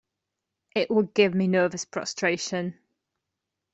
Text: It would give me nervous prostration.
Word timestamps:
It 0.73 0.89
would 0.89 1.13
give 1.13 1.35
me 1.35 1.45
nervous 1.47 1.85
prostration. 1.85 2.79